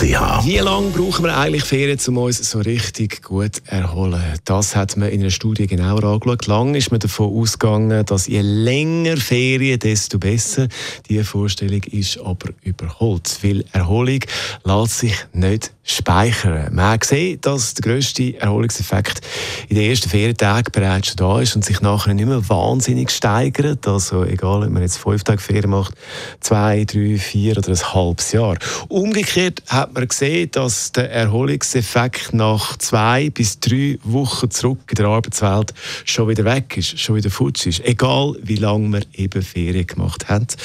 Wie 0.00 0.58
lange 0.58 0.90
brauchen 0.90 1.24
wir 1.24 1.36
eigentlich 1.36 1.64
Ferien, 1.64 1.98
um 2.06 2.18
uns 2.18 2.38
so 2.48 2.60
richtig 2.60 3.20
gut 3.20 3.56
zu 3.56 3.62
erholen? 3.66 4.22
Das 4.44 4.76
hat 4.76 4.96
man 4.96 5.08
in 5.08 5.22
einer 5.22 5.30
Studie 5.30 5.66
genauer 5.66 6.04
angeschaut. 6.04 6.46
Lang 6.46 6.76
ist 6.76 6.92
man 6.92 7.00
davon 7.00 7.36
ausgegangen, 7.36 8.06
dass 8.06 8.28
je 8.28 8.40
länger 8.40 9.16
Ferien, 9.16 9.80
desto 9.80 10.20
besser. 10.20 10.68
Diese 11.08 11.24
Vorstellung 11.24 11.82
ist 11.90 12.20
aber 12.20 12.50
überholt, 12.62 13.38
weil 13.42 13.64
Erholung 13.72 14.20
lässt 14.62 14.98
sich 15.00 15.16
nicht 15.32 15.72
speichern. 15.82 16.74
Man 16.74 16.90
hat 16.90 17.00
gesehen, 17.00 17.40
dass 17.40 17.74
der 17.74 17.90
grösste 17.90 18.38
Erholungseffekt 18.38 19.20
in 19.68 19.76
den 19.76 19.90
ersten 19.90 20.10
Ferientagen 20.10 20.70
bereits 20.70 21.08
schon 21.08 21.16
da 21.16 21.40
ist 21.40 21.56
und 21.56 21.64
sich 21.64 21.80
nachher 21.80 22.14
nicht 22.14 22.26
mehr 22.28 22.46
wahnsinnig 22.48 23.10
steigert. 23.10 23.88
Also 23.88 24.22
egal, 24.24 24.64
ob 24.64 24.70
man 24.70 24.82
jetzt 24.82 24.98
fünf 24.98 25.24
Tage 25.24 25.40
Ferien 25.40 25.70
macht, 25.70 25.94
zwei, 26.40 26.84
drei, 26.84 27.16
vier 27.16 27.56
oder 27.56 27.70
ein 27.70 27.94
halbes 27.94 28.32
Jahr. 28.32 28.58
Umgekehrt 28.88 29.62
hat 29.66 29.87
man 29.94 30.08
gesehen, 30.08 30.50
dass 30.52 30.92
der 30.92 31.10
Erholungseffekt 31.10 32.32
nach 32.32 32.76
zwei 32.78 33.30
bis 33.30 33.60
drei 33.60 33.98
Wochen 34.02 34.50
zurück 34.50 34.80
in 34.90 34.96
der 34.96 35.06
Arbeitswelt 35.06 35.74
schon 36.04 36.28
wieder 36.28 36.44
weg 36.44 36.76
ist, 36.76 36.98
schon 36.98 37.16
wieder 37.16 37.30
futsch 37.30 37.66
ist. 37.66 37.84
Egal, 37.84 38.34
wie 38.42 38.56
lange 38.56 38.88
man 38.88 39.04
eben 39.14 39.42
Ferien 39.42 39.86
gemacht 39.86 40.28
hat. 40.28 40.56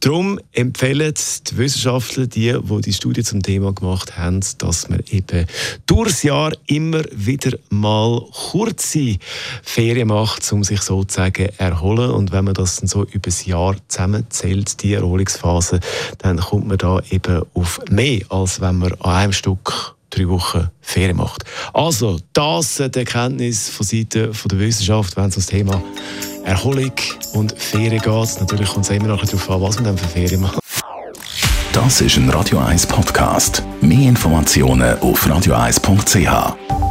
Darum 0.00 0.40
empfehlen 0.52 1.14
die 1.48 1.56
Wissenschaftler, 1.56 2.26
die, 2.26 2.56
die 2.60 2.80
die 2.80 2.92
Studie 2.92 3.22
zum 3.22 3.42
Thema 3.42 3.72
gemacht 3.72 4.16
haben, 4.16 4.40
dass 4.58 4.88
man 4.88 5.02
eben 5.10 5.46
durchs 5.86 6.22
Jahr 6.22 6.52
immer 6.66 7.02
wieder 7.12 7.56
mal 7.70 8.22
kurze 8.32 9.16
Ferien 9.62 10.08
macht, 10.08 10.50
um 10.52 10.64
sich 10.64 10.82
sozusagen 10.82 11.48
erholen. 11.58 12.10
Und 12.10 12.32
wenn 12.32 12.44
man 12.44 12.54
das 12.54 12.76
dann 12.76 12.88
so 12.88 13.04
über 13.04 13.20
das 13.20 13.44
Jahr 13.44 13.76
zusammenzählt, 13.88 14.82
die 14.82 14.94
Erholungsphase, 14.94 15.80
dann 16.18 16.38
kommt 16.38 16.68
man 16.68 16.78
da 16.78 17.00
eben 17.10 17.42
auf 17.54 17.80
mehr, 17.90 18.20
als 18.28 18.60
wenn 18.72 18.78
man 18.78 18.92
an 19.00 19.10
einem 19.10 19.32
Stück 19.32 19.94
drei 20.10 20.28
Wochen 20.28 20.68
Ferien 20.80 21.16
macht. 21.16 21.44
Also, 21.72 22.18
das 22.32 22.76
die 22.76 22.98
Erkenntnis 22.98 23.68
von 23.68 23.86
Seiten 23.86 24.32
der 24.32 24.58
Wissenschaft, 24.58 25.16
wenn 25.16 25.26
es 25.26 25.36
um 25.36 25.42
das 25.42 25.46
Thema 25.46 25.82
Erholung 26.44 26.92
und 27.34 27.54
Ferien 27.56 28.00
geht. 28.00 28.40
Natürlich 28.40 28.68
kommt 28.68 28.84
es 28.84 28.90
immer 28.90 29.08
noch 29.08 29.24
darauf 29.24 29.50
an, 29.50 29.62
was 29.62 29.76
man 29.76 29.84
dann 29.84 29.98
für 29.98 30.08
Ferien 30.08 30.40
macht. 30.40 30.58
Das 31.72 32.00
ist 32.00 32.16
ein 32.16 32.28
Radio 32.28 32.58
1 32.58 32.86
Podcast. 32.86 33.62
Mehr 33.80 34.08
Informationen 34.08 34.98
auf 35.00 35.26
radio1.ch. 35.26 36.81